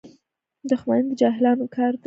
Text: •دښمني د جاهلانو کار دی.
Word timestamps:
•دښمني 0.69 1.03
د 1.09 1.11
جاهلانو 1.21 1.65
کار 1.75 1.91
دی. 1.93 1.99